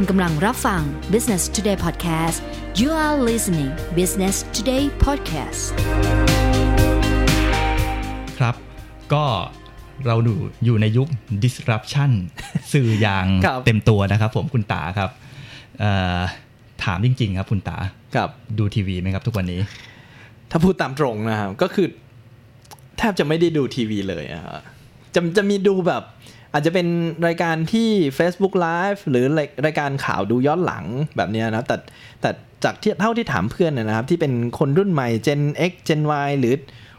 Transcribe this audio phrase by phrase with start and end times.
[0.00, 2.38] คุณกำลังรับฟัง Business Today Podcast
[2.80, 5.62] you are listening Business Today Podcast
[8.38, 8.54] ครับ
[9.12, 9.24] ก็
[10.06, 11.08] เราดูอยู่ในยุค
[11.44, 12.10] disruption
[12.72, 15.10] สื่ออย่างครับเต็มตัวนะครับผมคุณตาครับ
[15.80, 16.20] เอ่อ
[16.84, 17.78] ถามจริง ๆ ครับคุณตา
[18.14, 19.60] ครับดูทีวีไหมครับทุกวันนี้
[20.50, 21.86] ถ้าพูดตามตรงนะครับ ก็คือ
[22.98, 24.60] แทบจะไม่ได้ดูทีวีเลยอะฮะ
[25.14, 26.02] จะจะมีดูแบบ
[26.56, 26.88] อาจจะเป็น
[27.26, 27.88] รายการที่
[28.18, 30.84] Facebook Live หรือรายรายการข่าวดูย้อนหลัง
[31.16, 31.76] แบบเนี้ยนะแต่
[32.20, 32.30] แต่
[32.64, 36.54] จากที่เท่าที่ถามเพื่อนนะครับ ที่เป็นคนรุ่นใหม่ Gen X Gen Y หรือ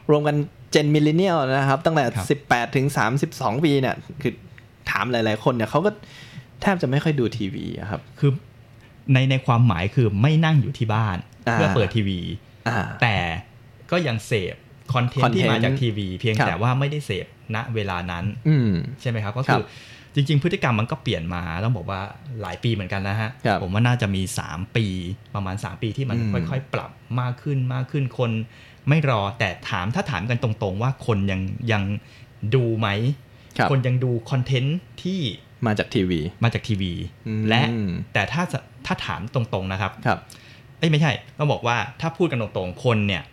[0.10, 0.36] รวมกัน
[0.74, 2.86] Gen Millennial นะครับ ตั้งแต่ครับ18 ถึง
[3.26, 4.34] 32 ปีเนี่ย คือ
[4.92, 5.92] ถามหลาย ๆ คนเนี่ยเขาก็
[6.62, 8.32] แทบจะไม่ค่อยดูทีวีอะครับ คือ
[9.14, 11.18] ในในความหมายคือไม่นั่งอยู่ที่บ้าน
[11.48, 12.20] อ่าเพื่อเปิดทีวี
[12.68, 13.16] อ่าแต่
[13.92, 14.56] ก็ยังเสพ
[14.94, 19.66] คอนเทนต์ที่ content มาจากทีวี เพียงครับแต่ว่าไม่ได้เสพ ณเวลานั้นอืมใช่ไหมครับ ก็ครัคือบ
[20.16, 22.02] จริง ๆ พฤติกรรมมันก็เปลี่ยนมาต้องบอกว่า
[22.42, 24.86] หลายปีเหมือนกันนะฮะครับผมว่าน่าจะมี 3 ปี
[25.36, 28.32] ประมาณ 3 ปีที่มันอืมค่อย ๆ ปรับมากขึ้นมากขึ้นคน
[28.90, 31.84] ไม่รอแต่ถามถ้าถามกันตรงๆ ว่าคนยังยัง
[32.56, 32.88] ดูไหม
[33.58, 35.20] ครับคนยังดูคอนเทนต์ที่
[35.68, 36.94] มาจากทีวี มาจากทีวี
[37.28, 37.62] อืมและ
[38.14, 40.20] แต่ถ้าจะถ้าถามตรงๆนะครับครับ
[40.80, 43.24] เอ้ยไม่ใช่ต้องบอกว่าถ้าพูดกันตรงๆคนเนี่ย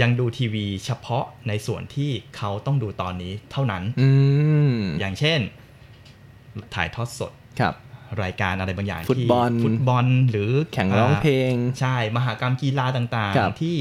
[0.00, 4.08] ยังดูทีวีเฉพาะในส่วนที่เขาต้องดูตอนนี้เท่านั้นอื
[4.72, 5.38] มอย่างเช่น
[6.74, 7.74] ถ่ายทอดสดครับ
[8.22, 13.76] รายการอะไรบางอย่างฟุตบอลที่ฟุตบอล หรือแข่งร้องเพลง ใช่ มหากรรมกีฬาต่างครับๆที่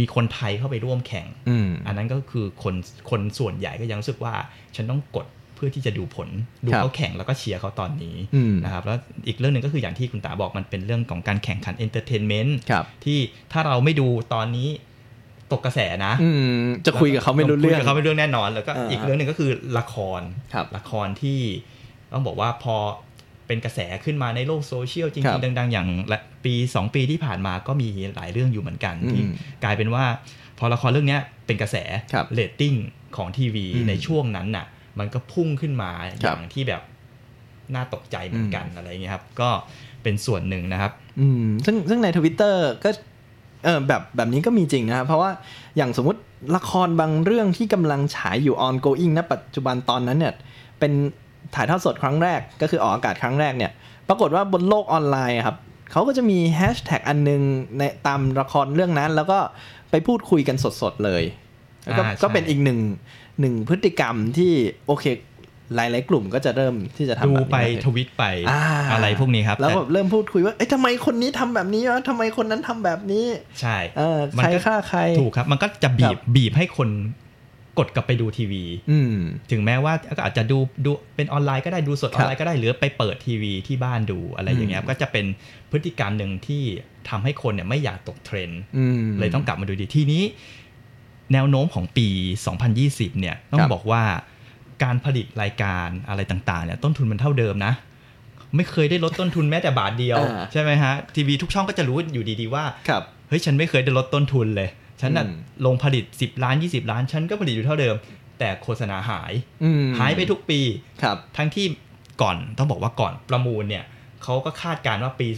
[0.00, 2.74] มีคนไทยเข้าไปร่วมแข่งอืมอันนั้นก็คือคน
[3.10, 4.34] คนส่วนใหญ่ก็ยังรู้สึกว่า
[4.76, 6.28] ฉันต้องกดเพื่อที่จะดูผล
[6.64, 13.18] ดูครับเขาแข่งแล้วก็เชียร์เขาตอนนี้อืมนะครับแล้วอีกเรื่องหนึ่งก็คืออย่างที่คุณตาบอกมันเป็นเรื่องของการแข่งขัน entertainment ครับที่
[13.52, 14.68] ถ้าเราไม่ดูตอนนี้
[15.52, 20.20] ตกกระแสนะอืมจะคุยกับเขาไม่รู้เรื่องคุยกับเขาไม่รู้เรื่องแน่นอน แล้วก็อ่าอีกเรื่องหนึ่งก็คือละคร
[20.54, 21.40] ครับละครที่
[22.12, 22.76] ต้องบอกว่าพอ
[23.46, 29.22] เป็นกระแสขึ้นมาในโลกโซเชียลจครับจริงๆดัง ๆ อย่างละปี 2 ปีที่ผ่านมาก็มีหลายเรื่องอยู่เหมือนกันอืมที่
[29.64, 30.04] กลายเป็นว่า
[30.58, 31.76] พอละครเรื่องเนี้ยเป็นกระแส
[32.12, 32.74] ครับเรตติ้ง
[33.16, 34.66] ของทีวีอืมในช่วงนั้นน่ะ
[34.98, 36.82] มันก็พุ่งขึ้นมาอครับย่างที่แบบ
[37.74, 39.50] น่าตกใจเหมือนกันอะไรเงี้ยครับ ก็
[40.02, 42.90] เป็นส่วนหนึ่งนะครับ อืมซึ่งซึ่งในทวิตเตอร์ก็
[43.64, 45.30] เออแบบแบบนี้ก็มีจริงนะครับ เพราะว่า
[45.76, 46.20] อย่างสมมติ
[46.56, 50.34] ละครบางเรื่องที่กำลังฉายอยู่ ongoing ณปัจจุบันตอนนั้นเนี่ย
[50.78, 50.92] เป็น
[51.54, 53.72] ถ่ายทอดสดครั้งแรกก็คือออกอากาศครั้งแรกเนี่ย
[54.08, 55.56] ปรากฏว่าบนโลกออนไลน์อะครับ
[55.92, 57.42] เขาก็จะมีแฮชแท็กอันนึง
[57.78, 59.38] ในตามละครเรื่องนั้น แล้วก็
[59.90, 61.22] ไปพูดคุยกันสดๆเลย
[61.84, 62.80] แล้วก็อ่าใช่ก็เป็นอีกหนึ่ง
[63.40, 64.52] หนึ่งพฤติกรรมที่
[64.86, 65.04] โอเค
[65.76, 73.26] หลายๆกลุ่มก็จะเริ่มที่จะทำดูแบบนี้ไปมากขึ้นทวิตไปอ่าอะไรพวกนี้ครับ แล้วแต่แบบเริ่มพูดคุยว่าเอ้ยทำไมคนนี้ทำแบบนี้วะทำไมคนนั้นทำแบบนี้
[73.60, 76.88] ใช่เออมัใครก็ฆ่าใครถูกครับ มันก็จะบีครับบบีบให้คน
[77.78, 79.14] กดกลับไปดูทีวีอืม
[79.50, 85.26] ถึงแม้ว่าก็อาจจะดูดูเป็นออนไลน์ก็ได้ดูสดอครัอบนไลน์ก็ได้หรือไปเปิดทีวีที่บ้านดูอะไรอย่างเงี้ยอืมก็จะเป็น
[85.70, 86.62] พฤติกรรมหนึ่งที่
[87.08, 90.22] ทำให้คนเนี่ยไม่อยากตกเทรนด์อืมเลยต้องกลับมาดูดีทีนี้
[91.32, 92.08] แนวโน้มของปี
[92.64, 94.02] 2020 เนี่ยต้อคงรับบอกว่า
[94.82, 97.72] การผลิตรายการอะไรต่างๆเนี่ยต้นทุนมันเท่าเดิมนะ
[98.56, 104.68] ไม่เคยได้ลดต้นทุนแม้แต่บาทเดียวอ่าใช่ไหมฮะทีวีทุกช่องก็จะรู้อยู่ดีๆว่าครับเฮ้ยฉันไม่เคยได้ลดต้นทุนเลย
[105.00, 105.36] ฉันน่ะอืม
[105.66, 107.94] ลงผลิต 10 ล้าน 20 ล้าน ฉันก็ผลิตอยู่เท่าเดิม
[108.38, 109.32] แต่โฆษณาหาย
[109.62, 110.60] อืมหายไปทุกปี
[111.02, 111.66] ครับ ทั้งที่
[112.22, 113.84] ก่อนต้องบอกว่าก่อนประมูลเนี่ย
[114.22, 115.28] เขาก็คาดการณ์ว่าปี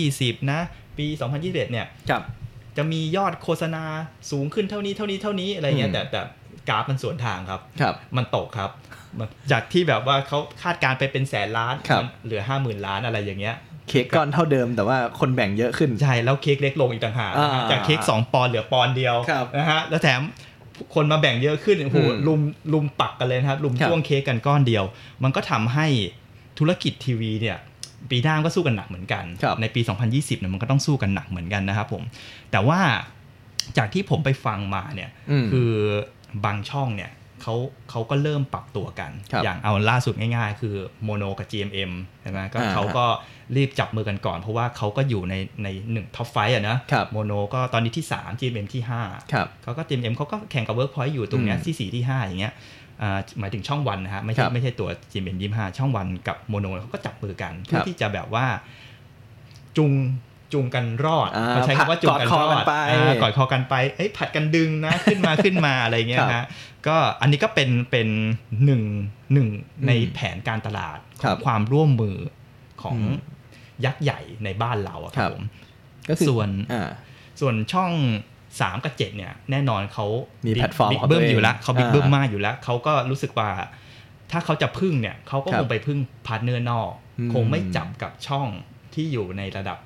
[0.00, 0.60] 2020 นะ
[0.98, 1.06] ปี
[1.38, 2.22] 2021 เนี่ยครับ
[2.76, 3.84] จะมียอดโฆษณา
[4.30, 6.20] สูงขึ้นเท่านี้เท่านี้เท่านี้อะไรเงี้อืยมแต่แต่
[6.68, 8.70] กราฟมันสวนทางครับครับ มันตกครับ
[9.18, 13.56] มันจากที่แบบว่าเขาคาดการณ์ไปเป็นแสนล้านครับมันเหลือ50,000ล้านอะไรอย่างเงี้ย
[13.88, 20.20] เค้กก้อนเท่าเดิมแต่ว่าคนแบ่งเยอะขึ้น ใช่แล้วเค้กเล็กลงอีกต่างหากอ่าจากเค้ก2ปอนด์เหลือปอนด์เดียวครับนะฮะแล้วแถม
[20.94, 22.40] คนมาแบ่งเยอะขึ้นโอ้โหอืมลุม
[22.72, 24.84] รุมปักกันเลยนะครับรุมครับจ้วงเค้กกันก้อนเดียว
[25.22, 25.86] มันก็ทำให้
[26.58, 27.58] ธุรกิจทีวีเนี่ย
[28.10, 32.02] ปีหน้าก็สู้กันหนักเหมือนกันครับในปี 2020เนี่ยมันก็ต้องสู้กันหนักเหมือนกันนะครับผม
[32.52, 32.80] แต่ว่า
[33.78, 35.70] จากที่ผมไปฟังมาเนี่ยอืมคือ
[36.44, 37.12] บางช่องเนี่ย
[37.42, 37.56] เขา
[37.90, 43.04] เขาก็เริ่มปรับตัวกันครับอย่างเอาล่าสุดง่ายๆ คือโมโนกับ GMM ใช่ไหมก็อ่าเขาก็
[43.56, 45.34] รีบจับมือกันก่อน เพราะว่าเขาก็อยู่ใน
[45.64, 52.54] ในหนึ่ง top five อะนะครับโมโนก็ตอนนี้ที่ 3 GMM ที่5ครับเขาก็ GMM เขาก็แข่งกับ Workpoint อยู่ตรงเนี้ยอืมที่ 4 ที่ 5 อย่างเงี้ย
[53.02, 58.46] อ่าหมายถึงช่องวันนะฮะไม่ใช่ครับไม่ใช่ตัว GMM 25 ช่องวันกับโมโนเขาก็จับมือกันเพื่คอรับที่จะแบบว่า
[59.76, 59.92] จุง
[60.52, 66.46] จูงกันรอดอ่าเขาใช้คำว่าจุงกันกอดคอรอกันดไปอ่ากอดคอกันไปเอ้ยผัดกันดึงนะขึ้นมาขึ้นมาอะไรเงี้ยครับฮะ
[66.86, 68.08] ก็อันนี้ก็เป็นเป็น
[68.64, 68.82] หนึ่ง
[69.32, 69.48] หนึ่ง
[69.86, 72.16] ในอืมแผนการตลาดขครัองบความร่วมมือ
[72.82, 73.16] ของอืม
[73.84, 75.44] ยักษ์ใหญ่ในบ้านเราอะคครัรับบผม
[76.08, 76.88] ก็คือส่วนอ่า
[77.40, 77.92] ส่วนช่อง
[78.40, 80.06] 3กับ7เนี่ยแน่นอนเขา
[80.46, 83.50] มี big platform ของบิ๊กเบิ้มตัวเองอยู่แล้วเขาบิ๊กอ่าเบิ้มมากอยู่แล้วเขาก็รู้สึกว่า
[84.30, 88.48] ถ้าเขาจะพึ่งเนี่ยเขาก็คงครับไปพึ่ง partner นอกอืมคงไม่จับกับช่อง
[88.94, 89.78] ที่อยู่ในระดับ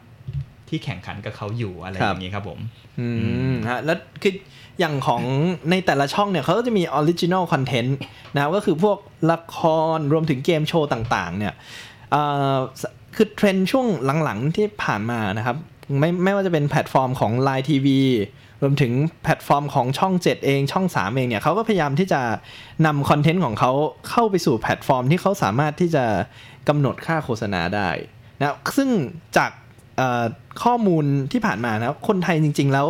[0.68, 2.58] ที่แข่งขันกับเขาอยู่อะไรครับอย่างนี้ครับผม
[2.98, 3.08] อื
[3.52, 4.34] มฮะแล้วคือ
[4.78, 5.22] อย่างของ
[5.70, 7.96] ในแต่ละช่องเนี่ยเขาก็จะมีออริจิน l ลคอนเทนต์
[8.34, 8.98] นะครับก็คือพวก
[9.32, 9.58] ละค
[9.96, 11.54] รรวมถึงเกมโชว์ต่าง ๆ เนี่ย
[12.10, 12.22] เอ่
[12.54, 12.82] อ
[13.16, 13.86] คือเทรนด์ช่วง
[14.24, 15.56] หลัง ๆ ที่ผ่านมานะครับ
[16.00, 17.88] ไม่ไม่ว่าจะเป็นแพลตฟอร์มของ Line TV
[18.62, 18.92] รวมถึง
[19.22, 22.20] แพลตฟอร์มของช่อง 7 เองช่อง 3 เองเนี่ยเขาก็พยายามที่จะ
[22.86, 23.72] นำคอนเทนต์ของเขา
[24.08, 26.04] เข้าไปสู่แพลตฟอร์มที่เขาสามารถที่จะ
[26.68, 27.88] กำหนดค่าโฆษณาได้
[28.38, 28.88] นะซึ่ง
[29.36, 29.65] จากเอ่อ
[30.62, 32.86] ข้อมูลที่ผ่านมานะคนไทยจริง ๆ แล้ว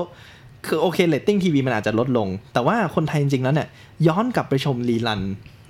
[0.66, 3.68] คือโอเคเรตติ้งทีวีมันอาจจะลดลง แต่ว่าคนไทยจริง ๆ แล้วเนี่ย
[4.06, 5.20] ย้อนกลับไปชม rerun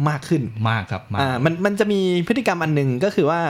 [0.08, 3.40] มากขึ้นมากครับมากอ่ามันมันจะมีพฤติกรรมอันหนึ่งก็คือว่า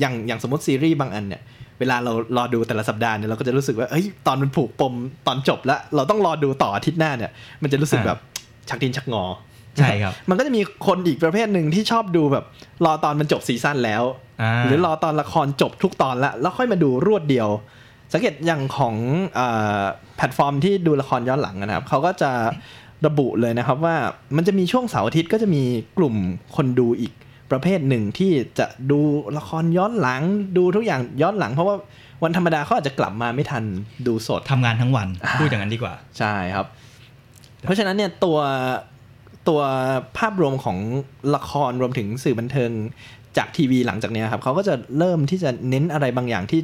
[0.00, 1.42] อย่างอย่างสมมติซีรีส์บางอันเนี่ย
[1.78, 4.94] เวลาเรารอดูแต่ละสัปดาห์เนี่ยเราก็จะรู้สึกว่าเฮ้ยตอนมันผูกปม
[5.26, 7.30] ตอนจบแล้ว เราต้องรอดูต่ออาทิตย์หน้าเนี่ย
[7.62, 8.18] มันจะรู้สึกแบบ
[8.68, 9.24] ชักดินชักงอ
[9.78, 12.44] ใช่ครับ มันก็จะมีคนอีกประเภทหนึ่งที่ชอบดูแบบ
[12.84, 14.24] รอตอนมันจบซีซั่นแล้วอ่า
[14.64, 17.48] หรือรอตอนละครจบทุกตอนละแล้วค่อยมาดูรวดเดียว
[18.12, 18.94] สังเกตอย่างของ
[19.34, 19.40] เอ
[19.80, 19.82] อ
[20.16, 22.30] แพลตฟอร์มที่ดูละครย้อนหลังนะครับเขาก็จะ
[23.06, 23.96] ระบุเลยนะครับว่า
[24.36, 25.62] มันจะมีช่วงเสาร์อาทิตย์ก็จะมี
[25.98, 26.14] กลุ่ม
[26.56, 27.12] คนดูอีก
[27.50, 29.00] ประเภทหนึ่งที่จะดู
[29.38, 30.22] ละครย้อนหลัง
[30.56, 31.76] ดูทุกอย่างย้อนหลัง เพราะว่า
[32.22, 33.64] วันธรรมดาเขาอาจจะกลับมาไม่ทัน
[34.06, 35.08] ดูสดทำงานทั้งวัน
[35.40, 36.66] พูดอย่างนั้นดีกว่าใช่ครับ
[37.64, 38.38] เพราะฉะนั้นเนี่ยตัว
[39.48, 39.60] ตัว
[40.18, 40.78] ภาพรวมของ
[41.34, 42.70] ละครรวมถึงสื่อบันเทิง
[43.38, 46.60] จากทีวีหลังจากเนี้ยครับเขาก็จะเริ่มที่จะเน้นอะไรบางอย่างที่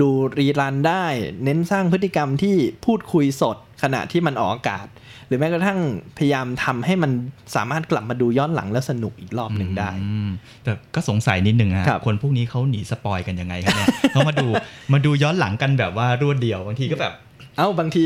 [0.00, 1.04] ดูรีรันได้
[1.44, 4.86] เน้นสร้างพฤติกรรมที่พูดคุยสดขณะที่มันออกอากาศ
[5.26, 5.78] หรือแม้กระทั่ง
[6.18, 7.10] พยายามทำให้มัน
[7.54, 10.30] สามารถกลับมาดูย้อนหลังแล้วสนุกอีกรอบหนึ่งได้อืม
[10.64, 14.46] แต่ก็สงสัยนิดนึงฮะครับคนพวกนี้เขาหนี spoil กันยังไงครับเนี่ยเขามาดู
[14.92, 17.14] มาดูย้อนหลังกันแบบว่ารวดเดียวบางทีก็แบบ
[17.56, 18.02] เอ้าบางที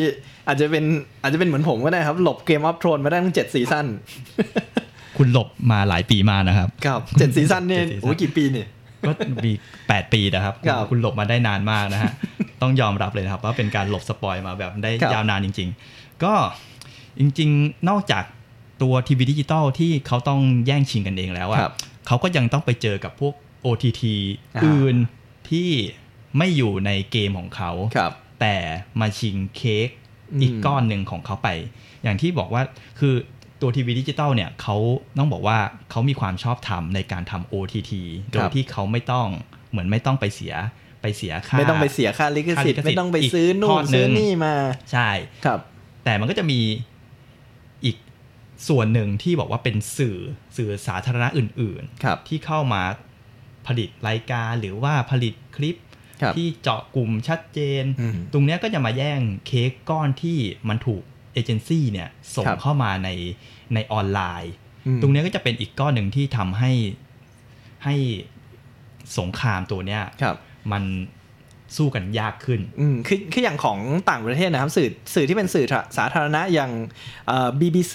[0.49, 0.85] อาจจะเป็น
[1.23, 3.87] อาจจะเป็นเหมือนผมก็ได้ครับ หลบ Game of Thrones มาได้ตั้งเจ็ดซีซั่น
[5.19, 8.69] คุณหลบมาหลายปีมานะครับครับเจ็ดซีซั่นเนี่ยเจ็ดซีซั่นโอ้ยกี่ปีเนี่ย
[9.07, 9.11] ก็
[9.45, 9.53] มี
[9.89, 12.13] แปดปีนะครับครับ คุณหลบมาได้นานมากนะฮะ
[12.63, 16.35] ต้องยอมรับเลยนะครับว่าเป็นการหลบ spoil มาแบบได้ครับยาวนานจริง ๆ ก็
[17.21, 18.25] จริง ๆ นอกจาก
[18.83, 21.73] ตัวทีวีดิจิตอลที่เขาต้องแย่งชิงกันเองแล้วครัอะบ
[22.07, 23.35] เขาก็ยังต้องไปเจอกับพวก
[23.65, 24.03] OTT
[24.57, 24.97] อ่าอื่น
[25.51, 25.71] ที่
[26.39, 28.57] ไม่อยู่ในเกมของเขาครับแต่
[29.01, 29.89] มาชิงเค้ก
[30.33, 31.49] อืมอีกก้อนหนึ่งของเขาไป
[32.03, 32.63] อย่างที่บอกว่า
[32.99, 33.15] คือ
[33.61, 34.77] ตัวทีวีดิจิตอลเนี่ยเขา
[35.19, 35.59] ต้องบอกว่า
[35.91, 37.93] เขามีความชอบธรรมในการทำ OTT
[38.33, 39.29] โดยที่เขาไม่ต้อง
[39.71, 40.55] เหมือนไม่ต้องไปเสีย
[41.03, 44.55] ไปเสียค่าไม่ต้องไปเสียค่าลิขสิทธิ์ค่าลิขสิทธิ์ไม่ต้องไปซื้ออีนู่กทอนดหนึ่ซื้องนี่มา
[44.93, 45.11] ใช่
[45.45, 45.61] ครับ
[46.05, 46.61] แต่มันก็จะมี
[47.85, 47.97] อีก
[48.69, 50.19] ส่วนหนึ่งที่บอกว่าเป็นสื่อ
[50.57, 52.83] สื่อสาธารณะอื่นครับที่เข้ามา
[53.67, 55.77] ผลิตรายการหรือว่าผลิตคลิป
[56.23, 60.39] ครับที่เจาะกลุ่มชัดเจนอืมตรงเนี้ยก็จะมาแย่งเค้กก้อนที่
[60.69, 61.03] มันถูก
[61.35, 63.09] เอเจนซี่เนี่ยส่งครับเข้ามาใน
[63.75, 64.53] ในออนไลน์
[64.87, 66.73] อืมตรงเนี้ยก็จะเป็นอีกก้อนหนึ่งที่ทำให้
[67.85, 67.95] ให้
[69.19, 70.37] สงครามตัวเนี้ยครับ
[70.73, 70.85] มัน
[71.77, 73.79] สู้กันยากขึ้น อืมคือคืออย่างของ
[74.11, 75.67] ต่างประเทศนะครับ สื่อสื่อที่เป็นสื่อ
[75.97, 76.73] สาธารณะอย่าง
[77.27, 77.95] เอ่อ BBC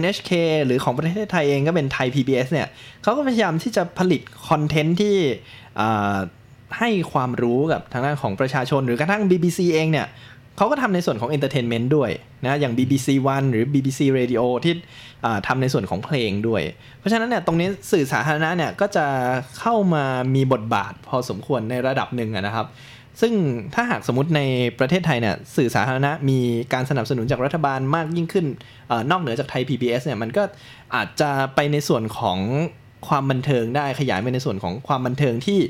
[0.00, 0.30] NHK
[0.66, 2.68] หรือของประเทศไทยเองก็เป็นไทย PBS เนี่ย
[3.02, 5.16] เขาก็พยายามที่จะผลิตคอนเทนต์ที่
[5.76, 6.16] เอ่อ
[6.78, 10.06] ให้ความรู้กับทางด้านของประชาชนหรือกระทั่ง BBC เองเนี่ย
[10.56, 12.10] เขาก็ทำในส่วนของ Entertainment ด้วย
[12.44, 14.74] นะอย่าง BBC One หรือ BBC Radio ที่
[15.46, 16.62] ทำในส่วนของเพลงด้วย
[16.98, 19.06] เพราะฉะนั้นเนี่ยตรงนี้สื่อสาธารณะเนี่ยก็จะ
[19.58, 20.04] เข้ามา
[20.34, 22.66] มีบทบาทพอสมควรในระดับหนึ่งนะครับ
[23.20, 23.32] ซึ่ง
[23.74, 24.40] ถ้าหากสมมติใน
[24.78, 26.38] ประเทศไทยเนี่ยสื่อสาธารณะมี
[26.72, 28.46] การสนับสนุนจากรัฐบาลมากยิ่งขึ้น
[28.90, 30.42] อนอกเหนือจากไทย PBS เนี่ยมันก็
[30.94, 32.38] อาจจะไปในส่วนของ
[33.08, 35.60] ความบันเทิงได้ขยายไปในส่วนของความบันเทิงที่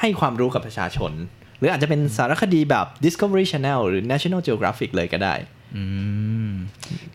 [0.00, 1.12] ให้ความรู้กับประชาชน
[1.58, 5.34] หรืออาจจะเป็นสารคดีแบบ Discovery Channel หรือ National Geographic เลยก็ได้
[5.76, 5.84] อื
[6.48, 6.52] ม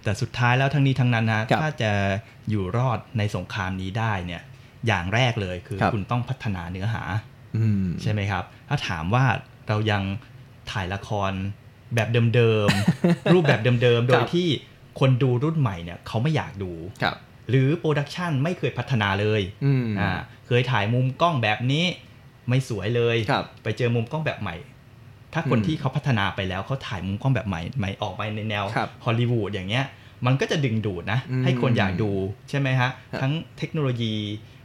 [0.03, 1.91] แต่สุดท้ายแล้วทั้งนี้ทั้งนั้นนะครับถ้าจะ
[2.49, 4.41] อยู่รอดในสงครามนี้ได้เนี่ย
[4.87, 7.03] อย่างแรกเลยคือครับคุณต้องพัฒนาเนื้อหา
[7.57, 9.25] อืมใช่ไหมครับ ถ้าถามว่า
[9.67, 10.03] เรายัง
[10.71, 11.31] ถ่ายละคร
[11.95, 14.49] แบบเดิมๆ รูปแบบเดิมๆ โดยครับที่
[14.99, 16.71] คนดูรุ่นใหม่เนี่ยเขาไม่อยากดู
[17.03, 17.15] ครับ
[17.49, 20.11] หรือ production ไม่เคยพัฒนาเลยอืมอ่า
[20.47, 21.85] เคยถ่ายมุมกล้องแบบนี้
[22.49, 24.55] ไม่สวยเลยครับไปเจอมุมกล้องแบบใหม่
[25.33, 29.85] ถ้าคนอืมที่เขาพัฒนาไปแล้วเขาถ่ายมุมกล้องแบบใหม่ใหม่ออกไปในแนวครับฮอลลีวูดอย่างเงี้ย
[30.25, 32.11] มันก็จะดึงดูดนะอืมให้คนอยากดู
[32.49, 34.15] ใช่ไหมฮะครับทั้งเทคโนโลยี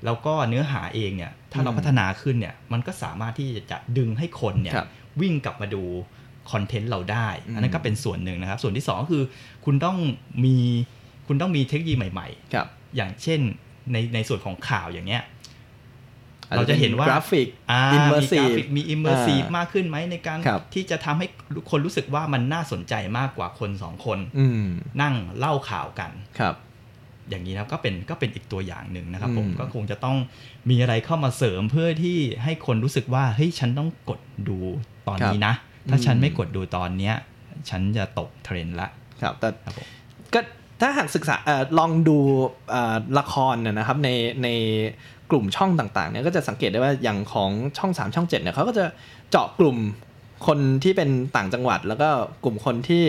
[0.04, 4.88] แล้วก็เนื้อหาเองเนี่ย ถ้าเราอืมพัฒนาขึ้นเนี่ย มันก็สามารถที่จะดึงให้คนเนี่ยครับ
[5.20, 5.82] วิ่งกลับมาดู
[6.50, 9.22] คอนเทนต์เราได้อืมอันนั้นก็เป็นส่วนหนึ่งนะครับ ส่วนที่สองก็คือ
[9.64, 9.96] คุณต้อง
[10.44, 10.56] มี
[11.28, 12.66] คุณต้องมีเทคโนโลยีใหม่ๆครับ
[12.96, 13.40] อย่างเช่น
[13.92, 15.22] ในในส่วนของข่าวอย่างเงี้ย
[16.56, 21.26] เราจะเห็นว่ากราฟิกอ่า immersive graphic มี immersive มากขึ้นไหมในการครับที่จะทำให้
[21.70, 24.64] คนรู้สึกว่ามันน่าสนใจมากกว่าคนสองคนอืม
[25.02, 26.54] นั่งเล่าข่าวกันครับ
[27.28, 30.16] อย่างนี้นะครับก็เป็นก็เป็นอีกตัวอย่างหนึ่งนะครับผมอืมก็คงจะต้อง
[30.70, 34.58] มีอะไรเข้ามาเสริมเพื่อที่ให้คนรู้สึกว่าเฮ้ยฉันต้องกดดู
[35.08, 35.54] ตอนนี้นะ
[35.88, 37.14] ถ้าฉันไม่กดดูตอนเนี้ย
[37.70, 38.88] ฉันจะตกเทรนด์ละ
[39.22, 39.86] ครับแต่ครับผม
[40.34, 40.40] ก็
[40.80, 42.18] ถ้าหากศึกษาเออลองดู
[42.70, 44.08] เอ่อละครเนี่ยนะครับใน
[44.42, 44.48] ใน
[45.30, 48.84] กลุ่มช่องต่างๆเนี่ยก็จะสังเกตได้ว่าอย่างของช่อง 3 ช่อง7เนี่ยเขาก็จะ
[49.30, 49.78] เจาะกลุ่ม
[50.46, 52.08] คนที่เป็นต่างจังหวัด แล้วก็
[52.44, 53.04] กลุ่มคนที่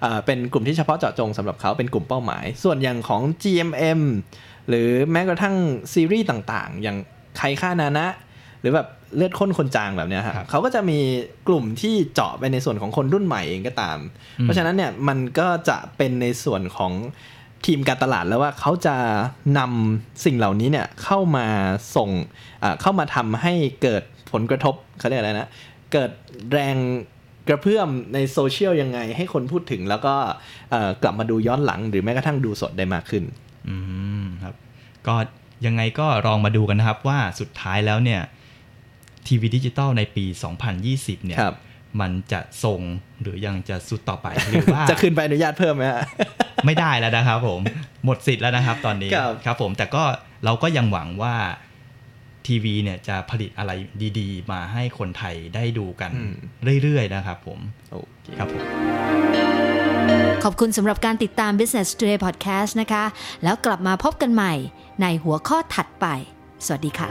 [0.00, 4.00] เอ่อเป็นกลุ่มที่เฉพาะเจาะจงสำหรับเขาเป็นกลุ่มเป้าหมาย ส่วนอย่างของ GMM
[4.68, 5.54] หรือแม้กระทั่ง
[5.92, 6.96] ซีรีส์ต่างๆ อย่าง
[7.38, 8.06] ใครฆ่านานะ
[8.60, 10.98] หรือแบบเลือดข้นคนจางแบบเนี้ยครับครับเขาก็จะมี
[11.48, 13.98] กลุ่มที่เจาะไปในส่วนของคนรุ่นใหม่เองก็ตาม
[14.40, 16.92] เพราะฉะนั้นเนี่ยมันก็จะเป็นในส่วนของ
[17.66, 18.96] ทีมการตลาดแล้วว่าเขาจะ
[19.58, 21.46] นำสิ่งเหล่านี้เนี่ยเข้ามา
[21.96, 22.10] ส่ง
[22.62, 24.02] อ่าเข้ามาทำให้เกิด
[24.32, 25.48] ผลกระทบเขาเรียกอะไรนะ
[25.92, 26.10] เกิด
[26.52, 26.76] แรง
[27.48, 30.14] กระเพื่อมในโซเชียลยังไงให้คนพูดถึงแล้วก็
[30.70, 33.24] เอ่อกลับมาดูย้อนหลัง หรือแม้กระทั่งดูสดได้มากขึ้น
[33.68, 33.76] อื
[34.22, 34.54] มครับ
[35.06, 35.14] ก็
[35.66, 38.20] ยังไงก็ลองมาดูกันนะครับว่าสุดท้ายแล้วเนี่ย
[39.26, 40.24] ทีวีดิจิตอลในปี
[40.74, 41.56] 2020 เนี่ยครับ
[42.00, 42.80] มันจะทรง
[43.22, 46.02] หรือยังจะสุดต่อไปหรือว่าจะขึ้นไปอนุญาตเพิ่มไหมฮะ
[46.66, 47.60] ไม่ได้แล้วนะครับผม
[48.04, 50.02] หมดสิทธิ์แล้วนะครับตอนนี้ครับครับผมแต่ก็
[50.44, 51.34] เราก็ยังหวังว่า
[52.46, 53.72] ทีวีเนี่ยจะผลิตอะไร
[54.18, 56.10] ดีๆ มาให้คนไทยได้ดูกัน
[56.82, 57.58] เรื่อยๆ นะครับผม
[57.90, 58.62] โอเคครับผม
[60.44, 63.04] ขอบคุณสำหรับการติดตาม Business Today Podcast นะคะ
[63.44, 64.54] แล้วกลับมาพบกันใหม่
[65.02, 66.06] ในหัวข้อถัดไป
[66.66, 67.08] สวัสดีค่ะ